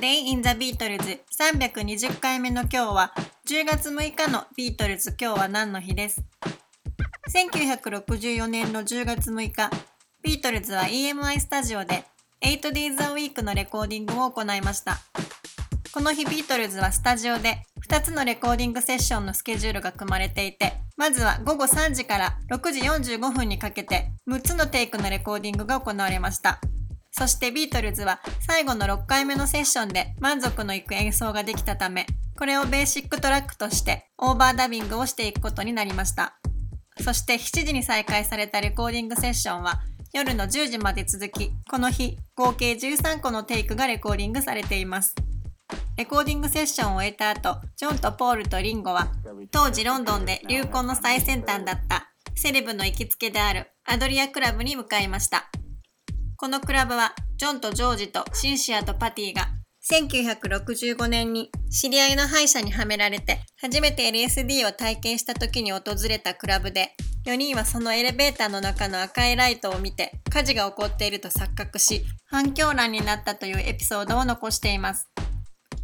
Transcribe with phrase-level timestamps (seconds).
[0.00, 3.12] Day in the Beatles 320回目の今日は
[3.48, 5.16] 10月6日のビートルズ。
[5.20, 6.22] 今日は何の日です
[7.34, 9.70] ？1964年の10月6日
[10.22, 12.04] ビートルズは EMI スタジオで
[12.42, 14.98] 8days a week のレコーディングを行いました。
[15.92, 26.60] この日ビートルズはスタジオで2つのレコーディングセッションのスケジュールが組まれていてまずは午後3時から6時45分にかけて6つのテイクのレコーディングが行われました。
[27.10, 32.06] そしてビートルズは最後の6回目のセッションで満足のいく演奏ができたため、
[32.38, 36.38] これをベーシックトラックとしてオーバーダビングをしていくことになりました。
[37.00, 39.80] そして7時に再開されたレコーディングセッションは
[40.12, 45.14] 夜の10時まで続き、この日合計13個のテイクがレコーディングされています。
[45.96, 49.08] レコーディングセッションを終えた後、ジョンとポールとリンゴは
[49.50, 55.50] 当時ロンドンで流行の最先端だったセレブの行きつけであるアドリアクラブに向かいました。
[56.40, 59.48] このクラブは、ジョンとジョージとシンシアとパティが、
[59.90, 66.94] 1965年に知り合いの歯医者にはめられて、初めて LSD を体験した時に訪れたクラブで、
[67.26, 75.10] 4人はそのエレベーターの中の赤いライトを見て、火事が起こっていると錯覚し、反響欄になったというエピソードを残しています。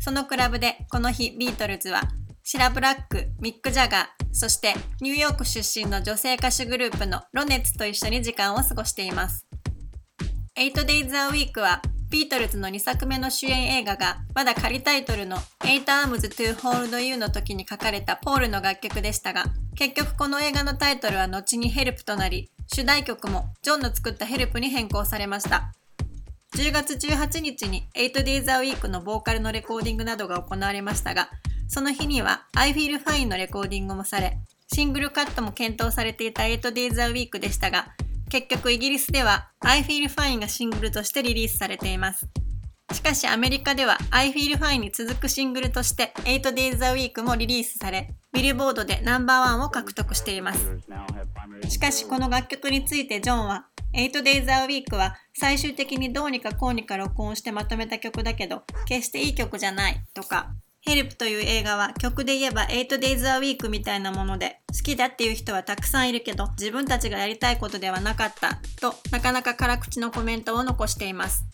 [0.00, 2.02] そのクラブで、この日、ビートルズは、
[2.42, 9.46] シラ・ブラック、ミック・ジャガー、そしてニューヨーク出身の女性歌手グループのロネッツと一緒に時間を過ごしています。
[10.60, 11.80] 8days a week は
[12.10, 25.72] ビートルズの2作目の主演映画がまだ仮タイトルの Eight Arms to Hold You の時に書かれたポールの楽曲でしたが結局この映画のタイトルは後にヘルプとなり主題曲もジョンの作ったヘルプに変更されました。
[26.58, 31.30] 10月18日に 8days a week のボーカルのレコーディングなどが行われましたが
[31.68, 37.94] その日には I Feel Fine のレコーディングもされシングルカットも検討されていた 8days a week でしたが
[38.30, 42.28] 結局イギリスでは I Feel Fine がシングルとしてリリースされています。
[42.92, 50.78] しかしアメリカでは I Feel Fine に続くシングルとして 8days a week もリリースされ、ビルボードでナンバーワンを獲得しています。
[51.68, 71.44] しかしこの楽曲についてジョンは 8days a week は最終的にどうにかこうにか録音してまとめた曲だけど決していい曲じゃないとかヘルプという映画は曲で言えば 8days a week みたいなもので好きだっていう人はたくさんいるけど自分たちがやりたいことではなかったとなかなか辛口のコメントを残しています。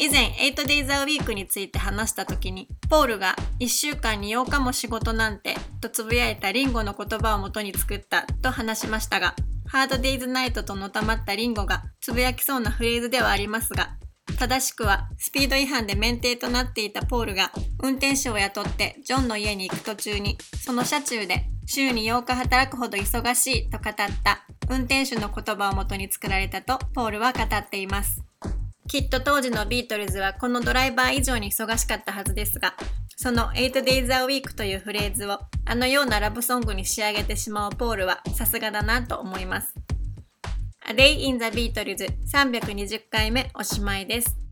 [0.00, 9.34] 以前 8days a week について話した時にポールが1週間に8日も仕事なんてとつぶやいたリンゴの言葉をもとに作ったと話しましたが
[9.66, 13.96] ハードデイズナイトとのたまったリンゴがつぶやきそうなフレーズではありますが
[14.38, 17.52] 正しくはスピード違反で免停となっていたポールが
[17.82, 28.22] 運転手を雇ってジョンの家に行く途中にその車中で週に8日働くほど忙しいと語った運転手の言葉をもとに作られたとポールは語っています。
[28.88, 32.74] きっと当時のビートルズはこのドライバー以上に忙しかったはずですが、
[33.16, 39.74] その 8days a week というフレーズをあのようなラブソングに仕上げてしまうポールはさすがだなと思います。
[40.90, 44.47] A Day in the Beatles 320回目おしまいです。